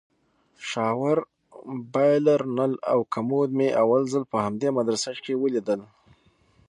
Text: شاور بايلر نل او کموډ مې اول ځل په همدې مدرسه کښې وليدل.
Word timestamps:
شاور 0.69 1.17
بايلر 1.93 2.41
نل 2.57 2.73
او 2.91 2.99
کموډ 3.13 3.47
مې 3.57 3.67
اول 3.83 4.01
ځل 4.13 4.23
په 4.31 4.37
همدې 4.45 4.69
مدرسه 4.77 5.09
کښې 5.23 5.35
وليدل. 5.37 5.81